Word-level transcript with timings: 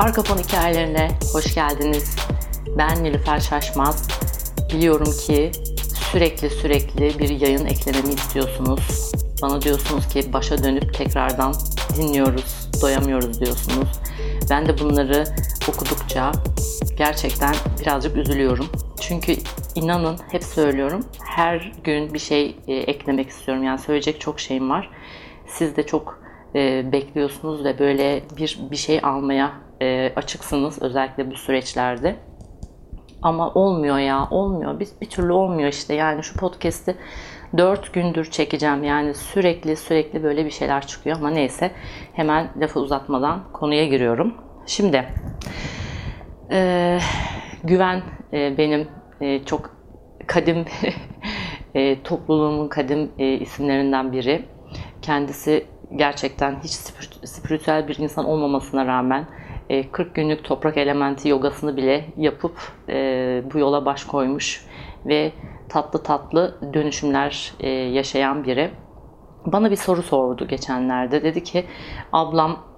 Arka 0.00 0.22
fon 0.22 0.38
hikayelerine 0.38 1.08
hoş 1.32 1.54
geldiniz. 1.54 2.16
Ben 2.78 3.04
Nilüfer 3.04 3.40
Şaşmaz. 3.40 4.08
Biliyorum 4.72 5.12
ki 5.26 5.50
sürekli 6.10 6.50
sürekli 6.50 7.18
bir 7.18 7.28
yayın 7.28 7.66
eklememi 7.66 8.14
istiyorsunuz. 8.14 9.12
Bana 9.42 9.62
diyorsunuz 9.62 10.08
ki 10.08 10.32
başa 10.32 10.64
dönüp 10.64 10.94
tekrardan 10.94 11.54
dinliyoruz, 11.96 12.70
doyamıyoruz 12.82 13.40
diyorsunuz. 13.40 13.88
Ben 14.50 14.68
de 14.68 14.78
bunları 14.78 15.24
okudukça 15.68 16.32
gerçekten 16.98 17.54
birazcık 17.80 18.16
üzülüyorum. 18.16 18.66
Çünkü 19.00 19.36
inanın 19.74 20.18
hep 20.32 20.44
söylüyorum 20.44 21.04
her 21.24 21.72
gün 21.84 22.14
bir 22.14 22.18
şey 22.18 22.56
e, 22.68 22.74
eklemek 22.74 23.28
istiyorum. 23.28 23.64
Yani 23.64 23.78
söyleyecek 23.78 24.20
çok 24.20 24.40
şeyim 24.40 24.70
var. 24.70 24.90
Siz 25.46 25.76
de 25.76 25.86
çok 25.86 26.22
e, 26.54 26.92
bekliyorsunuz 26.92 27.64
ve 27.64 27.78
böyle 27.78 28.22
bir 28.36 28.58
bir 28.70 28.76
şey 28.76 29.00
almaya 29.02 29.69
e, 29.82 30.12
açıksınız 30.16 30.82
özellikle 30.82 31.30
bu 31.30 31.36
süreçlerde. 31.36 32.16
Ama 33.22 33.54
olmuyor 33.54 33.98
ya, 33.98 34.28
olmuyor. 34.30 34.80
Biz 34.80 35.00
bir 35.00 35.10
türlü 35.10 35.32
olmuyor 35.32 35.68
işte. 35.68 35.94
Yani 35.94 36.22
şu 36.22 36.36
podcast'i 36.36 36.96
4 37.56 37.92
gündür 37.92 38.30
çekeceğim. 38.30 38.84
Yani 38.84 39.14
sürekli 39.14 39.76
sürekli 39.76 40.22
böyle 40.22 40.44
bir 40.44 40.50
şeyler 40.50 40.86
çıkıyor 40.86 41.16
ama 41.16 41.30
neyse. 41.30 41.70
Hemen 42.12 42.50
lafı 42.60 42.80
uzatmadan 42.80 43.52
konuya 43.52 43.86
giriyorum. 43.86 44.34
Şimdi 44.66 45.08
e, 46.50 46.98
Güven 47.64 48.02
e, 48.32 48.58
benim 48.58 48.88
e, 49.20 49.44
çok 49.44 49.76
kadim 50.26 50.64
e, 51.74 52.02
topluluğumun 52.02 52.68
kadim 52.68 53.12
e, 53.18 53.32
isimlerinden 53.32 54.12
biri. 54.12 54.44
Kendisi 55.02 55.66
gerçekten 55.96 56.60
hiç 56.64 56.70
spiritüel 57.24 57.88
bir 57.88 57.98
insan 57.98 58.24
olmamasına 58.24 58.86
rağmen 58.86 59.26
40 59.92 60.08
e, 60.08 60.10
günlük 60.14 60.44
toprak 60.44 60.76
elementi 60.76 61.28
yogasını 61.28 61.76
bile 61.76 62.04
yapıp 62.16 62.58
e, 62.88 63.42
bu 63.54 63.58
yola 63.58 63.84
baş 63.84 64.04
koymuş 64.04 64.66
ve 65.06 65.32
tatlı 65.68 66.02
tatlı 66.02 66.58
dönüşümler 66.74 67.52
e, 67.60 67.68
yaşayan 67.70 68.44
biri. 68.44 68.70
Bana 69.46 69.70
bir 69.70 69.76
soru 69.76 70.02
sordu 70.02 70.48
geçenlerde. 70.48 71.22
Dedi 71.22 71.42
ki 71.42 71.64
ablam 72.12 72.70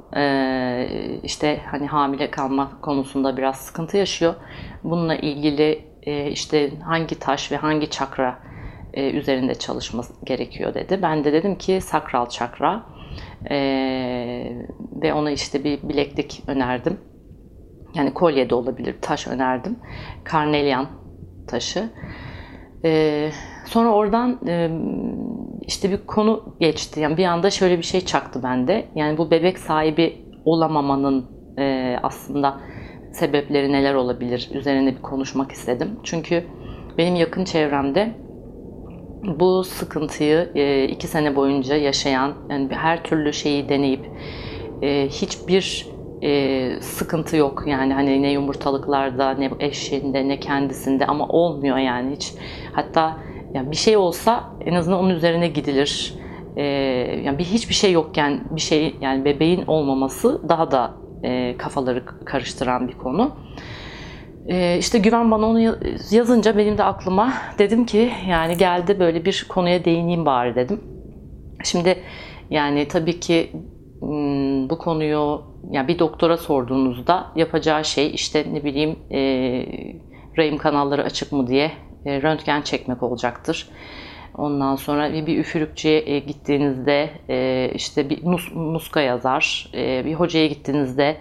işte 1.22 1.60
hani 1.70 1.86
hamile 1.86 2.30
kalma 2.30 2.80
konusunda 2.80 3.36
biraz 3.36 3.56
sıkıntı 3.56 3.96
yaşıyor. 3.96 4.34
Bununla 4.84 5.14
ilgili 5.14 5.84
işte 6.30 6.70
hangi 6.84 7.18
taş 7.18 7.52
ve 7.52 7.56
hangi 7.56 7.90
çakra 7.90 8.38
üzerinde 8.94 9.54
çalışması 9.54 10.24
gerekiyor 10.24 10.74
dedi. 10.74 10.98
Ben 11.02 11.24
de 11.24 11.32
dedim 11.32 11.58
ki 11.58 11.80
sakral 11.80 12.28
çakra. 12.28 12.82
Ee, 13.50 14.66
ve 15.02 15.14
ona 15.14 15.30
işte 15.30 15.64
bir 15.64 15.88
bileklik 15.88 16.42
önerdim. 16.46 17.00
Yani 17.94 18.14
kolye 18.14 18.50
de 18.50 18.54
olabilir, 18.54 18.96
taş 19.00 19.28
önerdim. 19.28 19.76
Karnelyan 20.24 20.86
taşı. 21.46 21.88
Ee, 22.84 23.30
sonra 23.64 23.92
oradan 23.92 24.40
e, 24.48 24.70
işte 25.66 25.90
bir 25.90 26.06
konu 26.06 26.56
geçti. 26.60 27.00
Yani 27.00 27.16
bir 27.16 27.24
anda 27.24 27.50
şöyle 27.50 27.78
bir 27.78 27.82
şey 27.82 28.00
çaktı 28.00 28.42
bende. 28.42 28.84
Yani 28.94 29.18
bu 29.18 29.30
bebek 29.30 29.58
sahibi 29.58 30.16
olamamanın 30.44 31.26
e, 31.58 31.96
aslında 32.02 32.60
sebepleri 33.12 33.72
neler 33.72 33.94
olabilir 33.94 34.50
üzerine 34.54 34.96
bir 34.96 35.02
konuşmak 35.02 35.52
istedim. 35.52 36.00
Çünkü 36.02 36.44
benim 36.98 37.14
yakın 37.14 37.44
çevremde 37.44 38.14
bu 39.22 39.64
sıkıntıyı 39.64 40.50
e, 40.54 40.84
iki 40.84 41.06
sene 41.06 41.36
boyunca 41.36 41.76
yaşayan, 41.76 42.34
yani 42.50 42.68
her 42.70 43.04
türlü 43.04 43.32
şeyi 43.32 43.68
deneyip 43.68 44.10
e, 44.82 45.08
hiçbir 45.08 45.86
e, 46.22 46.70
sıkıntı 46.80 47.36
yok. 47.36 47.64
Yani 47.66 47.94
hani 47.94 48.22
ne 48.22 48.32
yumurtalıklarda, 48.32 49.30
ne 49.30 49.50
eşinde, 49.60 50.28
ne 50.28 50.40
kendisinde 50.40 51.06
ama 51.06 51.28
olmuyor 51.28 51.76
yani 51.76 52.14
hiç. 52.16 52.34
Hatta 52.72 53.16
yani 53.54 53.70
bir 53.70 53.76
şey 53.76 53.96
olsa 53.96 54.44
en 54.66 54.74
azından 54.74 54.98
onun 54.98 55.10
üzerine 55.10 55.48
gidilir. 55.48 56.14
yani 57.24 57.38
bir 57.38 57.44
hiçbir 57.44 57.74
şey 57.74 57.92
yokken 57.92 58.40
bir 58.50 58.60
şey 58.60 58.96
yani 59.00 59.24
bebeğin 59.24 59.64
olmaması 59.66 60.48
daha 60.48 60.70
da 60.70 60.94
kafaları 61.58 62.04
karıştıran 62.24 62.88
bir 62.88 62.98
konu. 62.98 63.32
Ee, 64.48 64.78
işte 64.78 64.98
Güven 64.98 65.30
bana 65.30 65.46
onu 65.46 65.76
yazınca 66.10 66.58
benim 66.58 66.78
de 66.78 66.84
aklıma 66.84 67.32
dedim 67.58 67.86
ki 67.86 68.12
yani 68.28 68.56
geldi 68.56 69.00
böyle 69.00 69.24
bir 69.24 69.46
konuya 69.48 69.84
değineyim 69.84 70.26
bari 70.26 70.54
dedim. 70.54 70.80
Şimdi 71.64 71.96
yani 72.50 72.88
tabii 72.88 73.20
ki 73.20 73.50
hmm, 74.00 74.70
bu 74.70 74.78
konuyu 74.78 75.42
yani 75.70 75.88
bir 75.88 75.98
doktora 75.98 76.36
sorduğunuzda 76.36 77.26
yapacağı 77.36 77.84
şey 77.84 78.14
işte 78.14 78.46
ne 78.52 78.64
bileyim 78.64 78.98
e, 79.10 79.20
rahim 80.38 80.58
kanalları 80.58 81.02
açık 81.02 81.32
mı 81.32 81.46
diye 81.46 81.72
e, 82.06 82.22
röntgen 82.22 82.62
çekmek 82.62 83.02
olacaktır. 83.02 83.68
Ondan 84.38 84.76
sonra 84.76 85.12
bir, 85.12 85.26
bir 85.26 85.38
üfürükçüye 85.38 86.02
e, 86.06 86.18
gittiğinizde 86.18 87.10
e, 87.28 87.70
işte 87.74 88.10
bir 88.10 88.24
nus, 88.24 88.52
muska 88.54 89.00
yazar. 89.00 89.70
E, 89.74 90.04
bir 90.04 90.14
hocaya 90.14 90.46
gittiğinizde 90.46 91.16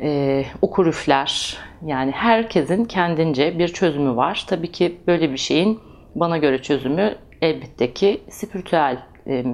e, 0.00 0.44
okur 0.62 0.86
üfler. 0.86 1.58
Yani 1.84 2.10
herkesin 2.10 2.84
kendince 2.84 3.58
bir 3.58 3.68
çözümü 3.68 4.16
var. 4.16 4.44
Tabii 4.48 4.72
ki 4.72 5.00
böyle 5.06 5.32
bir 5.32 5.36
şeyin 5.36 5.80
bana 6.14 6.38
göre 6.38 6.62
çözümü 6.62 7.14
elbette 7.42 7.94
ki 7.94 8.22
spiritüel 8.28 8.98
e, 9.26 9.44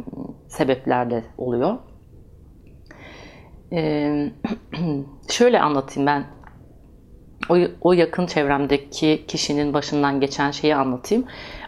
sebeplerle 0.49 1.25
oluyor. 1.39 1.78
E, 3.73 4.33
şöyle 5.31 5.61
anlatayım 5.61 6.06
ben 6.06 6.25
o, 7.49 7.59
o 7.81 7.93
yakın 7.93 8.27
çevremdeki 8.27 9.25
kişinin 9.28 9.75
başından 9.75 10.21
geçen 10.21 10.51
şeyi 10.51 10.77
anlatayım. 10.77 11.25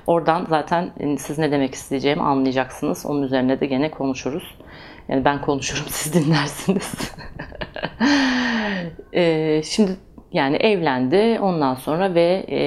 Oradan 0.07 0.47
zaten 0.49 0.93
siz 1.19 1.39
ne 1.39 1.53
demek 1.53 1.75
isteyeceğimi 1.75 2.23
anlayacaksınız. 2.23 3.07
Onun 3.07 3.23
üzerine 3.23 3.61
de 3.61 3.67
gene 3.67 3.91
konuşuruz. 3.91 4.59
Yani 5.09 5.25
ben 5.25 5.41
konuşurum 5.41 5.85
siz 5.89 6.15
dinlersiniz. 6.15 6.93
e, 9.13 9.63
şimdi 9.63 9.91
yani 10.33 10.57
evlendi 10.57 11.39
ondan 11.41 11.75
sonra 11.75 12.15
ve 12.15 12.47
e, 12.51 12.61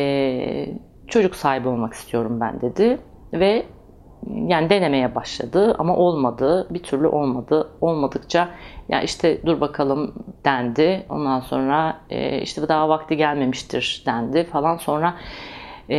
çocuk 1.07 1.35
sahibi 1.35 1.67
olmak 1.67 1.93
istiyorum 1.93 2.39
ben 2.39 2.61
dedi. 2.61 2.99
Ve 3.33 3.65
yani 4.33 4.69
denemeye 4.69 5.15
başladı 5.15 5.75
ama 5.79 5.95
olmadı. 5.95 6.67
Bir 6.69 6.83
türlü 6.83 7.07
olmadı. 7.07 7.69
Olmadıkça 7.81 8.49
ya 8.89 9.01
işte 9.01 9.45
dur 9.45 9.61
bakalım 9.61 10.13
dendi. 10.45 11.05
Ondan 11.09 11.39
sonra 11.39 11.97
e, 12.09 12.41
işte 12.41 12.67
daha 12.67 12.89
vakti 12.89 13.17
gelmemiştir 13.17 14.03
dendi 14.05 14.43
falan. 14.43 14.77
Sonra 14.77 15.15
e, 15.89 15.97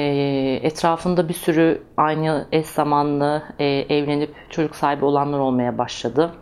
etrafında 0.62 1.28
bir 1.28 1.34
sürü 1.34 1.82
aynı 1.96 2.46
eş 2.52 2.66
zamanlı 2.66 3.42
e, 3.58 3.64
evlenip 3.66 4.34
çocuk 4.50 4.76
sahibi 4.76 5.04
olanlar 5.04 5.38
olmaya 5.38 5.78
başladı. 5.78 6.32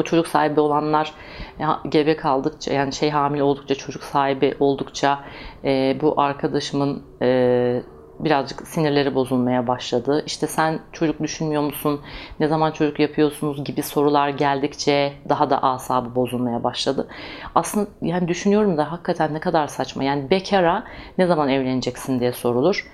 O 0.00 0.02
çocuk 0.02 0.28
sahibi 0.28 0.60
olanlar 0.60 1.12
ya, 1.58 1.80
gebe 1.88 2.16
kaldıkça 2.16 2.72
yani 2.72 2.92
şey 2.92 3.10
hamile 3.10 3.42
oldukça 3.42 3.74
çocuk 3.74 4.02
sahibi 4.02 4.54
oldukça 4.60 5.18
e, 5.64 5.96
bu 6.00 6.20
arkadaşımın 6.20 7.02
e, 7.22 7.82
birazcık 8.20 8.66
sinirleri 8.66 9.14
bozulmaya 9.14 9.66
başladı. 9.66 10.22
İşte 10.26 10.46
sen 10.46 10.78
çocuk 10.92 11.20
düşünmüyor 11.20 11.62
musun? 11.62 12.00
Ne 12.40 12.48
zaman 12.48 12.72
çocuk 12.72 13.00
yapıyorsunuz 13.00 13.64
gibi 13.64 13.82
sorular 13.82 14.28
geldikçe 14.28 15.12
daha 15.28 15.50
da 15.50 15.62
asabı 15.62 16.14
bozulmaya 16.14 16.64
başladı. 16.64 17.08
Aslında 17.54 17.86
yani 18.02 18.28
düşünüyorum 18.28 18.76
da 18.76 18.92
hakikaten 18.92 19.34
ne 19.34 19.40
kadar 19.40 19.66
saçma. 19.66 20.04
Yani 20.04 20.30
bekara 20.30 20.84
ne 21.18 21.26
zaman 21.26 21.48
evleneceksin 21.48 22.20
diye 22.20 22.32
sorulur. 22.32 22.86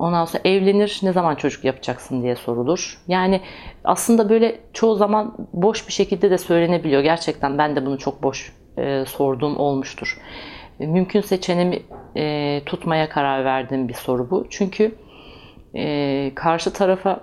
Ondan 0.00 0.24
sonra 0.24 0.42
evlenir 0.44 1.00
ne 1.02 1.12
zaman 1.12 1.34
çocuk 1.34 1.64
yapacaksın 1.64 2.22
diye 2.22 2.36
sorulur. 2.36 3.02
Yani 3.08 3.40
aslında 3.84 4.28
böyle 4.30 4.60
çoğu 4.72 4.94
zaman 4.94 5.34
boş 5.52 5.88
bir 5.88 5.92
şekilde 5.92 6.30
de 6.30 6.38
söylenebiliyor. 6.38 7.02
Gerçekten 7.02 7.58
ben 7.58 7.76
de 7.76 7.86
bunu 7.86 7.98
çok 7.98 8.22
boş 8.22 8.52
e, 8.78 9.04
sorduğum 9.06 9.56
olmuştur. 9.56 10.18
Mümkünse 10.78 11.40
çenemi 11.40 11.78
e, 12.16 12.62
tutmaya 12.66 13.08
karar 13.08 13.44
verdiğim 13.44 13.88
bir 13.88 13.94
soru 13.94 14.30
bu. 14.30 14.46
Çünkü 14.50 14.94
e, 15.74 16.32
karşı 16.34 16.72
tarafa 16.72 17.20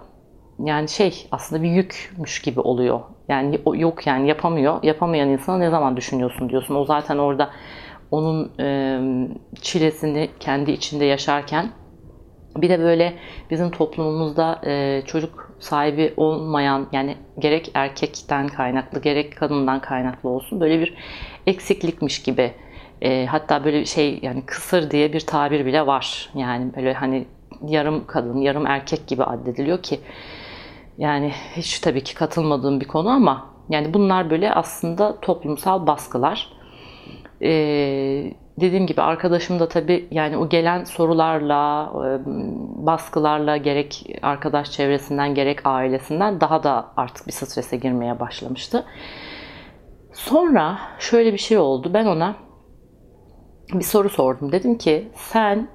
yani 0.60 0.90
şey 0.90 1.28
aslında 1.32 1.64
bir 1.64 1.70
yükmüş 1.70 2.42
gibi 2.42 2.60
oluyor. 2.60 3.00
Yani 3.30 3.60
yok 3.74 4.08
yani 4.08 4.28
yapamıyor. 4.28 4.84
Yapamayan 4.84 5.30
insana 5.30 5.58
ne 5.58 5.70
zaman 5.70 5.98
düşünüyorsun 5.98 6.50
diyorsun. 6.50 6.76
O 6.76 6.86
zaten 6.86 7.18
orada 7.18 7.50
onun 8.12 8.52
e, 8.60 9.00
çilesini 9.62 10.30
kendi 10.40 10.72
içinde 10.72 11.06
yaşarken 11.06 11.72
bir 12.62 12.70
de 12.70 12.80
böyle 12.80 13.14
bizim 13.52 13.72
toplumumuzda 13.72 14.62
e, 14.66 15.02
çocuk 15.06 15.52
sahibi 15.60 16.14
olmayan 16.18 16.88
yani 16.92 17.18
gerek 17.40 17.72
erkekten 17.74 18.48
kaynaklı 18.48 19.02
gerek 19.02 19.38
kadından 19.38 19.82
kaynaklı 19.82 20.30
olsun 20.30 20.62
böyle 20.62 20.80
bir 20.80 20.94
eksiklikmiş 21.48 22.24
gibi 22.24 22.54
e, 23.02 23.26
hatta 23.26 23.66
böyle 23.66 23.86
şey 23.86 24.20
yani 24.22 24.46
kısır 24.46 24.92
diye 24.92 25.14
bir 25.14 25.20
tabir 25.20 25.66
bile 25.66 25.88
var. 25.88 26.30
Yani 26.36 26.76
böyle 26.76 26.94
hani 26.94 27.26
yarım 27.68 28.08
kadın, 28.08 28.42
yarım 28.42 28.68
erkek 28.68 29.08
gibi 29.08 29.24
addediliyor 29.24 29.84
ki 29.84 30.00
yani 30.98 31.32
hiç 31.56 31.80
tabii 31.80 32.04
ki 32.04 32.16
katılmadığım 32.16 32.80
bir 32.82 32.88
konu 32.88 33.10
ama 33.10 33.50
yani 33.70 33.94
bunlar 33.94 34.30
böyle 34.30 34.54
aslında 34.54 35.20
toplumsal 35.22 35.88
baskılar. 35.88 36.50
e, 37.42 38.34
dediğim 38.58 38.88
gibi 38.88 39.02
arkadaşım 39.02 39.60
da 39.60 39.68
tabii 39.68 40.08
yani 40.12 40.38
o 40.38 40.50
gelen 40.50 40.84
sorularla, 40.84 41.92
e, 41.96 42.10
baskılarla 42.86 43.58
gerek 43.58 44.18
arkadaş 44.22 44.72
çevresinden 44.72 45.36
gerek 45.36 45.60
ailesinden 45.66 46.42
daha 46.42 46.64
da 46.64 46.92
artık 46.98 47.28
bir 47.28 47.32
strese 47.32 47.78
girmeye 47.78 48.20
başlamıştı. 48.20 48.86
Sonra 50.14 50.80
şöyle 51.00 51.34
bir 51.34 51.38
şey 51.38 51.58
oldu. 51.58 51.92
Ben 51.94 52.06
ona 52.06 52.36
bir 53.74 53.84
soru 53.84 54.10
sordum. 54.10 54.52
Dedim 54.52 54.78
ki 54.78 55.12
sen 55.16 55.68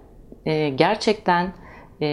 e, 0.46 0.69
gerçekten 0.69 1.52
e, 2.02 2.06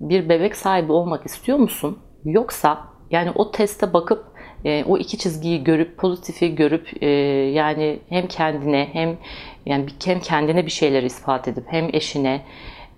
bir 0.00 0.28
bebek 0.28 0.56
sahibi 0.56 0.92
olmak 0.92 1.26
istiyor 1.26 1.58
musun? 1.58 1.98
Yoksa 2.24 2.78
yani 3.10 3.32
o 3.34 3.50
teste 3.50 3.92
bakıp 3.92 4.24
e, 4.66 4.84
o 4.84 4.98
iki 4.98 5.18
çizgiyi 5.18 5.64
görüp 5.64 5.98
pozitifi 5.98 6.54
görüp 6.54 7.02
e, 7.02 7.06
yani 7.54 7.98
hem 8.08 8.26
kendine 8.26 8.88
hem 8.92 9.16
yani 9.66 9.86
hem 10.04 10.20
kendine 10.20 10.66
bir 10.66 10.70
şeyler 10.70 11.02
ispat 11.02 11.48
edip 11.48 11.64
hem 11.68 11.88
eşine 11.92 12.42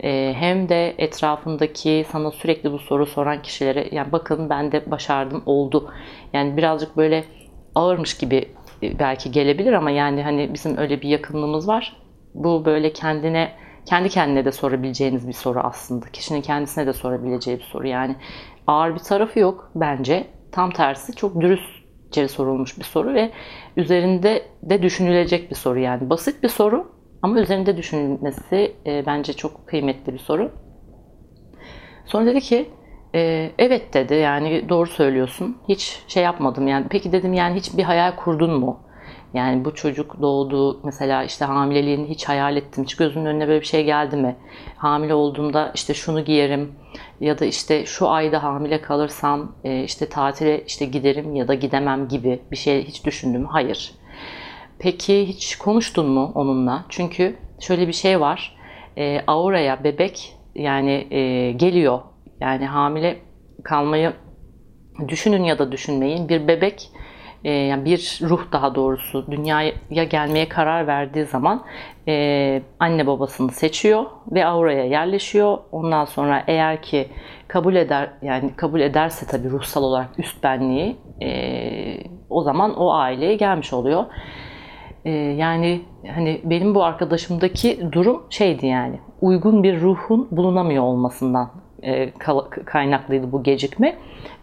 e, 0.04 0.34
hem 0.38 0.68
de 0.68 0.94
etrafındaki 0.98 2.06
sana 2.12 2.30
sürekli 2.30 2.72
bu 2.72 2.78
soru 2.78 3.06
soran 3.06 3.42
kişilere 3.42 3.88
yani 3.92 4.12
bakın 4.12 4.50
ben 4.50 4.72
de 4.72 4.90
başardım 4.90 5.42
oldu. 5.46 5.92
Yani 6.32 6.56
birazcık 6.56 6.96
böyle 6.96 7.24
ağırmış 7.74 8.16
gibi 8.16 8.48
belki 8.82 9.32
gelebilir 9.32 9.72
ama 9.72 9.90
yani 9.90 10.22
hani 10.22 10.54
bizim 10.54 10.76
öyle 10.76 11.02
bir 11.02 11.08
yakınlığımız 11.08 11.68
var. 11.68 11.96
Bu 12.34 12.64
böyle 12.64 12.92
kendine 12.92 13.52
kendi 13.86 14.08
kendine 14.08 14.44
de 14.44 14.52
sorabileceğiniz 14.52 15.28
bir 15.28 15.32
soru 15.32 15.60
aslında. 15.60 16.06
Kişinin 16.06 16.40
kendisine 16.42 16.86
de 16.86 16.92
sorabileceği 16.92 17.58
bir 17.58 17.64
soru. 17.64 17.86
Yani 17.86 18.16
ağır 18.66 18.94
bir 18.94 18.98
tarafı 18.98 19.38
yok 19.38 19.70
bence. 19.74 20.26
Tam 20.52 20.70
tersi 20.70 21.12
çok 21.14 21.40
dürüstçe 21.40 22.28
sorulmuş 22.28 22.78
bir 22.78 22.84
soru 22.84 23.14
ve 23.14 23.30
üzerinde 23.76 24.42
de 24.62 24.82
düşünülecek 24.82 25.50
bir 25.50 25.56
soru. 25.56 25.78
Yani 25.78 26.10
basit 26.10 26.42
bir 26.42 26.48
soru 26.48 26.92
ama 27.22 27.40
üzerinde 27.40 27.76
düşünülmesi 27.76 28.76
e, 28.86 29.06
bence 29.06 29.32
çok 29.32 29.66
kıymetli 29.66 30.12
bir 30.12 30.18
soru. 30.18 30.52
Sonra 32.06 32.26
dedi 32.26 32.40
ki 32.40 32.70
e, 33.14 33.50
evet 33.58 33.94
dedi 33.94 34.14
yani 34.14 34.68
doğru 34.68 34.88
söylüyorsun. 34.88 35.56
Hiç 35.68 36.02
şey 36.08 36.22
yapmadım 36.22 36.68
yani. 36.68 36.86
Peki 36.90 37.12
dedim 37.12 37.32
yani 37.32 37.56
hiç 37.56 37.76
bir 37.76 37.82
hayal 37.82 38.16
kurdun 38.16 38.60
mu? 38.60 38.87
Yani 39.34 39.64
bu 39.64 39.74
çocuk 39.74 40.22
doğdu 40.22 40.80
mesela 40.84 41.24
işte 41.24 41.44
hamileliğini 41.44 42.08
hiç 42.08 42.28
hayal 42.28 42.56
ettim. 42.56 42.84
Hiç 42.84 42.96
gözümün 42.96 43.26
önüne 43.26 43.48
böyle 43.48 43.60
bir 43.60 43.66
şey 43.66 43.84
geldi 43.84 44.16
mi? 44.16 44.36
Hamile 44.76 45.14
olduğumda 45.14 45.72
işte 45.74 45.94
şunu 45.94 46.24
giyerim 46.24 46.72
ya 47.20 47.38
da 47.38 47.44
işte 47.44 47.86
şu 47.86 48.08
ayda 48.08 48.42
hamile 48.42 48.80
kalırsam 48.80 49.52
e, 49.64 49.84
işte 49.84 50.08
tatile 50.08 50.64
işte 50.64 50.84
giderim 50.84 51.34
ya 51.34 51.48
da 51.48 51.54
gidemem 51.54 52.08
gibi 52.08 52.40
bir 52.50 52.56
şey 52.56 52.84
hiç 52.84 53.04
düşündüm. 53.04 53.46
Hayır. 53.46 53.92
Peki 54.78 55.28
hiç 55.28 55.58
konuştun 55.58 56.06
mu 56.06 56.32
onunla? 56.34 56.84
Çünkü 56.88 57.36
şöyle 57.60 57.88
bir 57.88 57.92
şey 57.92 58.20
var. 58.20 58.56
E, 58.96 59.20
auraya 59.26 59.84
bebek 59.84 60.36
yani 60.54 61.06
e, 61.10 61.52
geliyor. 61.52 62.00
Yani 62.40 62.66
hamile 62.66 63.18
kalmayı 63.64 64.12
düşünün 65.08 65.44
ya 65.44 65.58
da 65.58 65.72
düşünmeyin. 65.72 66.28
Bir 66.28 66.48
bebek 66.48 66.90
e, 67.44 67.52
yani 67.52 67.84
bir 67.84 68.20
ruh 68.22 68.52
daha 68.52 68.74
doğrusu 68.74 69.26
dünyaya 69.30 70.04
gelmeye 70.10 70.48
karar 70.48 70.86
verdiği 70.86 71.24
zaman 71.24 71.64
e, 72.08 72.62
anne 72.78 73.06
babasını 73.06 73.52
seçiyor 73.52 74.04
ve 74.32 74.46
auraya 74.46 74.84
yerleşiyor. 74.84 75.58
Ondan 75.72 76.04
sonra 76.04 76.44
eğer 76.46 76.82
ki 76.82 77.08
kabul 77.48 77.74
eder 77.74 78.10
yani 78.22 78.50
kabul 78.56 78.80
ederse 78.80 79.26
tabii 79.26 79.50
ruhsal 79.50 79.82
olarak 79.82 80.18
üst 80.18 80.42
benliği 80.44 80.96
e, 81.22 81.30
o 82.30 82.42
zaman 82.42 82.78
o 82.78 82.92
aileye 82.92 83.34
gelmiş 83.34 83.72
oluyor. 83.72 84.04
E, 85.04 85.10
yani 85.10 85.80
hani 86.14 86.40
benim 86.44 86.74
bu 86.74 86.84
arkadaşımdaki 86.84 87.92
durum 87.92 88.22
şeydi 88.30 88.66
yani 88.66 89.00
uygun 89.20 89.62
bir 89.62 89.80
ruhun 89.80 90.28
bulunamıyor 90.30 90.82
olmasından 90.82 91.50
e, 91.82 92.10
kaynaklıydı 92.64 93.32
bu 93.32 93.42
gecikme. 93.42 93.96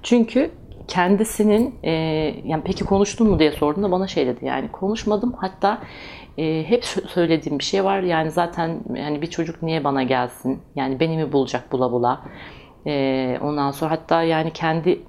Çünkü 0.04 0.52
kendisinin 0.88 1.76
e, 1.84 1.92
yani 2.46 2.62
peki 2.66 2.84
konuştun 2.84 3.30
mu? 3.30 3.40
diye 3.40 3.52
sorduğunda 3.52 3.92
bana 3.92 4.08
şey 4.08 4.28
dedi 4.28 4.46
yani 4.46 4.72
konuşmadım. 4.72 5.34
Hatta 5.38 5.82
e, 6.38 6.64
hep 6.70 6.86
söylediğim 6.86 7.60
bir 7.60 7.64
şey 7.64 7.84
var. 7.84 8.00
Yani 8.00 8.32
zaten 8.32 8.80
yani 8.96 9.22
bir 9.22 9.28
çocuk 9.28 9.62
niye 9.64 9.84
bana 9.84 10.04
gelsin? 10.04 10.62
Yani 10.76 11.00
beni 11.00 11.18
mi 11.18 11.32
bulacak 11.32 11.72
bula 11.72 11.92
bula? 11.92 12.22
E, 12.88 13.38
ondan 13.42 13.72
sonra 13.72 13.92
hatta 13.92 14.24
yani 14.24 14.52
kendi 14.54 15.04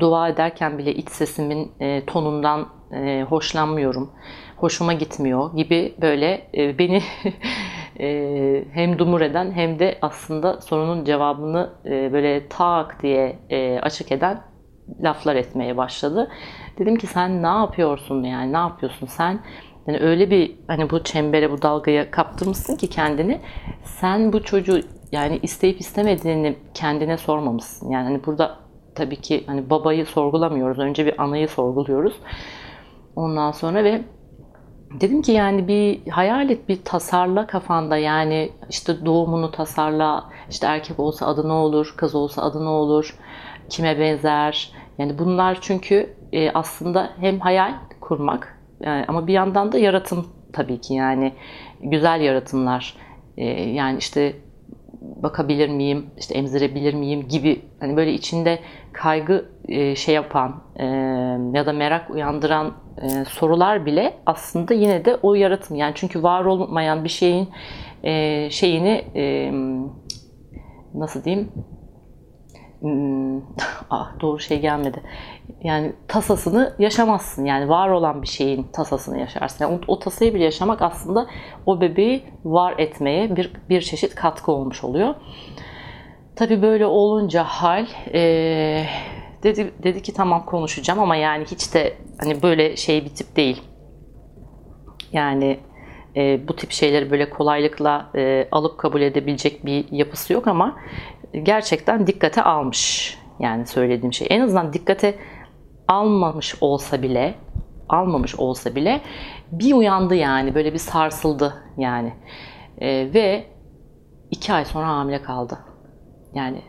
dua 0.00 0.28
ederken 0.28 0.78
bile 0.78 0.94
iç 0.94 1.08
sesimin 1.08 1.72
e, 1.80 2.06
tonundan 2.06 2.68
e, 2.92 3.22
hoşlanmıyorum 3.28 4.10
hoşuma 4.56 4.92
gitmiyor 4.92 5.56
gibi 5.56 5.94
böyle 6.00 6.48
e, 6.56 6.78
beni 6.78 7.02
e, 8.00 8.64
hem 8.72 8.98
dumur 8.98 9.20
eden 9.20 9.52
hem 9.52 9.78
de 9.78 9.98
aslında 10.02 10.60
sorunun 10.60 11.04
cevabını 11.04 11.72
e, 11.84 12.12
böyle 12.12 12.48
tak 12.48 13.02
diye 13.02 13.38
e, 13.50 13.78
açık 13.78 14.12
eden 14.12 14.53
laflar 15.02 15.36
etmeye 15.36 15.76
başladı. 15.76 16.30
Dedim 16.78 16.96
ki 16.96 17.06
sen 17.06 17.42
ne 17.42 17.46
yapıyorsun 17.46 18.22
yani 18.22 18.52
ne 18.52 18.56
yapıyorsun 18.56 19.06
sen? 19.06 19.40
Yani 19.86 19.98
öyle 20.00 20.30
bir 20.30 20.56
hani 20.66 20.90
bu 20.90 21.02
çembere 21.02 21.50
bu 21.50 21.62
dalgaya 21.62 22.10
kaptırmışsın 22.10 22.76
ki 22.76 22.90
kendini. 22.90 23.40
Sen 23.84 24.32
bu 24.32 24.42
çocuğu 24.42 24.80
yani 25.12 25.38
isteyip 25.42 25.80
istemediğini 25.80 26.56
kendine 26.74 27.16
sormamışsın. 27.16 27.90
Yani 27.90 28.04
hani 28.04 28.26
burada 28.26 28.56
tabii 28.94 29.20
ki 29.20 29.44
hani 29.46 29.70
babayı 29.70 30.06
sorgulamıyoruz. 30.06 30.78
Önce 30.78 31.06
bir 31.06 31.22
anayı 31.22 31.48
sorguluyoruz. 31.48 32.14
Ondan 33.16 33.50
sonra 33.50 33.84
ve 33.84 34.02
dedim 35.00 35.22
ki 35.22 35.32
yani 35.32 35.68
bir 35.68 36.10
hayal 36.10 36.50
et 36.50 36.68
bir 36.68 36.84
tasarla 36.84 37.46
kafanda 37.46 37.96
yani 37.96 38.52
işte 38.70 39.06
doğumunu 39.06 39.50
tasarla 39.50 40.24
işte 40.50 40.66
erkek 40.66 41.00
olsa 41.00 41.26
adı 41.26 41.48
ne 41.48 41.52
olur 41.52 41.94
kız 41.96 42.14
olsa 42.14 42.42
adı 42.42 42.64
ne 42.64 42.68
olur 42.68 43.18
kime 43.68 43.98
benzer. 43.98 44.72
Yani 44.98 45.18
bunlar 45.18 45.58
çünkü 45.60 46.14
e, 46.32 46.50
aslında 46.50 47.10
hem 47.20 47.40
hayal 47.40 47.72
kurmak 48.00 48.58
e, 48.84 48.90
ama 48.90 49.26
bir 49.26 49.32
yandan 49.32 49.72
da 49.72 49.78
yaratım 49.78 50.26
tabii 50.52 50.80
ki 50.80 50.94
yani 50.94 51.32
güzel 51.80 52.20
yaratımlar. 52.20 52.96
E, 53.36 53.44
yani 53.62 53.98
işte 53.98 54.36
bakabilir 55.00 55.68
miyim, 55.68 56.06
işte 56.18 56.34
emzirebilir 56.34 56.94
miyim 56.94 57.28
gibi 57.28 57.62
hani 57.80 57.96
böyle 57.96 58.12
içinde 58.12 58.58
kaygı 58.92 59.44
şey 59.96 60.14
yapan 60.14 60.62
ya 61.54 61.66
da 61.66 61.72
merak 61.72 62.10
uyandıran 62.10 62.72
sorular 63.28 63.86
bile 63.86 64.14
aslında 64.26 64.74
yine 64.74 65.04
de 65.04 65.16
o 65.22 65.34
yaratım 65.34 65.76
yani 65.76 65.92
çünkü 65.94 66.22
var 66.22 66.44
olmayan 66.44 67.04
bir 67.04 67.08
şeyin 67.08 67.48
şeyini 68.50 69.04
nasıl 70.94 71.24
diyeyim 71.24 71.52
ah 73.90 74.20
doğru 74.20 74.38
şey 74.38 74.60
gelmedi. 74.60 75.02
Yani 75.62 75.92
tasasını 76.08 76.74
yaşamazsın. 76.78 77.44
Yani 77.44 77.68
var 77.68 77.88
olan 77.88 78.22
bir 78.22 78.26
şeyin 78.26 78.62
tasasını 78.62 79.18
yaşarsın. 79.18 79.64
Yani 79.64 79.78
o, 79.88 79.92
o 79.92 79.98
tasayı 79.98 80.34
bile 80.34 80.44
yaşamak 80.44 80.82
aslında 80.82 81.26
o 81.66 81.80
bebeği 81.80 82.24
var 82.44 82.74
etmeye 82.78 83.36
bir, 83.36 83.52
bir 83.68 83.80
çeşit 83.80 84.14
katkı 84.14 84.52
olmuş 84.52 84.84
oluyor. 84.84 85.14
Tabii 86.36 86.62
böyle 86.62 86.86
olunca 86.86 87.44
hal 87.44 87.86
e, 88.14 88.84
dedi, 89.42 89.74
dedi 89.82 90.02
ki 90.02 90.14
tamam 90.14 90.44
konuşacağım 90.46 91.00
ama 91.00 91.16
yani 91.16 91.44
hiç 91.44 91.74
de 91.74 91.96
hani 92.20 92.42
böyle 92.42 92.76
şey 92.76 93.04
bir 93.04 93.10
tip 93.10 93.36
değil. 93.36 93.62
Yani 95.12 95.58
e, 96.16 96.48
bu 96.48 96.56
tip 96.56 96.70
şeyleri 96.70 97.10
böyle 97.10 97.30
kolaylıkla 97.30 98.10
e, 98.16 98.48
alıp 98.52 98.78
kabul 98.78 99.00
edebilecek 99.00 99.66
bir 99.66 99.84
yapısı 99.90 100.32
yok 100.32 100.46
ama 100.46 100.76
gerçekten 101.42 102.06
dikkate 102.06 102.42
almış. 102.42 103.14
Yani 103.40 103.66
söylediğim 103.66 104.12
şey. 104.12 104.26
En 104.30 104.40
azından 104.40 104.72
dikkate 104.72 105.14
almamış 105.88 106.54
olsa 106.60 107.02
bile 107.02 107.34
almamış 107.88 108.34
olsa 108.34 108.74
bile 108.74 109.00
bir 109.52 109.72
uyandı 109.72 110.14
yani 110.14 110.54
böyle 110.54 110.72
bir 110.72 110.78
sarsıldı 110.78 111.54
yani 111.78 112.12
e, 112.78 113.14
ve 113.14 113.46
iki 114.30 114.52
ay 114.52 114.64
sonra 114.64 114.88
hamile 114.88 115.22
kaldı 115.22 115.58
yani 116.34 116.62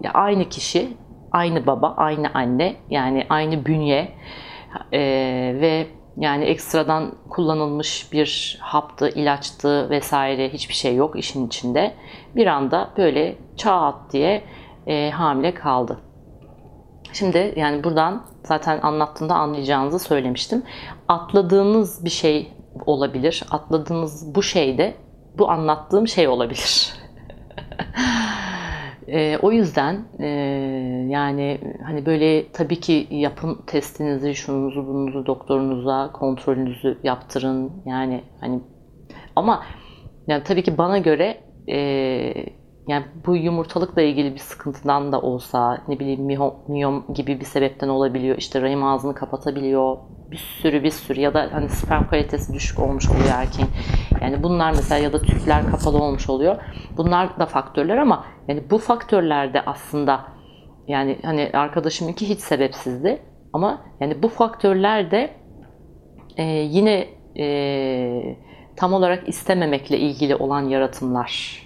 ya 0.00 0.10
aynı 0.10 0.48
kişi 0.48 0.96
aynı 1.32 1.66
baba 1.66 1.94
aynı 1.96 2.30
anne 2.34 2.76
yani 2.90 3.26
aynı 3.28 3.66
bünye 3.66 4.12
e, 4.92 5.00
ve 5.60 5.86
yani 6.16 6.44
ekstradan 6.44 7.12
kullanılmış 7.30 8.12
bir 8.12 8.58
haptı, 8.60 9.08
ilaçtı 9.08 9.90
vesaire 9.90 10.52
hiçbir 10.52 10.74
şey 10.74 10.94
yok 10.94 11.18
işin 11.18 11.46
içinde. 11.46 11.94
Bir 12.36 12.46
anda 12.46 12.90
böyle 12.96 13.38
çat 13.56 14.12
diye 14.12 14.44
e, 14.86 15.10
hamile 15.10 15.54
kaldı. 15.54 15.98
Şimdi 17.12 17.54
yani 17.56 17.84
buradan 17.84 18.26
zaten 18.44 18.80
anlattığımda 18.82 19.34
anlayacağınızı 19.34 19.98
söylemiştim. 19.98 20.62
Atladığınız 21.08 22.04
bir 22.04 22.10
şey 22.10 22.52
olabilir. 22.86 23.44
Atladığınız 23.50 24.34
bu 24.34 24.42
şey 24.42 24.78
de 24.78 24.94
bu 25.38 25.50
anlattığım 25.50 26.08
şey 26.08 26.28
olabilir. 26.28 26.92
E, 29.08 29.38
o 29.42 29.52
yüzden 29.52 30.04
e, 30.18 30.26
yani 31.08 31.60
hani 31.86 32.06
böyle 32.06 32.52
tabii 32.52 32.80
ki 32.80 33.06
yapın 33.10 33.58
testinizi, 33.66 34.34
şununuzu, 34.34 34.86
bununuzu 34.86 35.26
doktorunuza 35.26 36.12
kontrolünüzü 36.12 36.98
yaptırın. 37.02 37.72
Yani 37.86 38.24
hani 38.40 38.60
ama 39.36 39.62
yani 40.26 40.42
tabii 40.42 40.62
ki 40.62 40.78
bana 40.78 40.98
göre 40.98 41.40
e, 41.68 41.76
yani 42.88 43.04
bu 43.26 43.36
yumurtalıkla 43.36 44.02
ilgili 44.02 44.34
bir 44.34 44.38
sıkıntıdan 44.38 45.12
da 45.12 45.20
olsa 45.20 45.84
ne 45.88 45.98
bileyim 45.98 46.24
miyom, 46.68 47.04
gibi 47.14 47.40
bir 47.40 47.44
sebepten 47.44 47.88
olabiliyor. 47.88 48.36
İşte 48.38 48.62
rahim 48.62 48.84
ağzını 48.84 49.14
kapatabiliyor. 49.14 49.96
Bir 50.30 50.36
sürü 50.36 50.82
bir 50.82 50.90
sürü 50.90 51.20
ya 51.20 51.34
da 51.34 51.48
hani 51.52 51.68
sperm 51.68 52.06
kalitesi 52.06 52.54
düşük 52.54 52.78
olmuş 52.78 53.10
oluyor 53.10 53.30
erkeğin. 53.32 53.70
Yani 54.20 54.42
bunlar 54.42 54.70
mesela 54.70 55.02
ya 55.02 55.12
da 55.12 55.22
tüpler 55.22 55.70
kapalı 55.70 56.02
olmuş 56.02 56.30
oluyor. 56.30 56.56
Bunlar 56.96 57.38
da 57.38 57.46
faktörler 57.46 57.96
ama 57.96 58.26
yani 58.48 58.70
bu 58.70 58.78
faktörlerde 58.78 59.60
aslında 59.60 60.24
yani 60.88 61.18
hani 61.22 61.50
arkadaşımınki 61.52 62.28
hiç 62.28 62.40
sebepsizdi. 62.40 63.18
Ama 63.52 63.82
yani 64.00 64.22
bu 64.22 64.28
faktörler 64.28 65.10
de 65.10 65.30
e, 66.36 66.42
yine 66.44 67.06
e, 67.38 68.36
tam 68.76 68.92
olarak 68.92 69.28
istememekle 69.28 69.98
ilgili 69.98 70.36
olan 70.36 70.62
yaratımlar. 70.62 71.62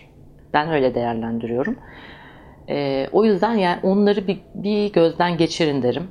Ben 0.52 0.70
öyle 0.70 0.94
değerlendiriyorum. 0.94 1.76
E, 2.68 3.06
o 3.12 3.24
yüzden 3.24 3.54
yani 3.54 3.80
onları 3.82 4.26
bir, 4.26 4.40
bir 4.54 4.92
gözden 4.92 5.36
geçirin 5.36 5.82
derim. 5.82 6.08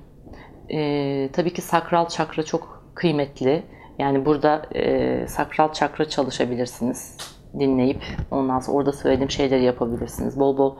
E, 0.73 1.29
tabii 1.33 1.53
ki 1.53 1.61
sakral 1.61 2.07
çakra 2.07 2.43
çok 2.43 2.83
kıymetli. 2.95 3.63
Yani 3.99 4.25
burada 4.25 4.65
e, 4.75 5.27
sakral 5.27 5.73
çakra 5.73 6.09
çalışabilirsiniz 6.09 7.17
dinleyip 7.59 8.03
ondan 8.31 8.59
sonra 8.59 8.77
orada 8.77 8.91
söylediğim 8.91 9.31
şeyleri 9.31 9.63
yapabilirsiniz. 9.63 10.39
Bol 10.39 10.57
bol 10.57 10.75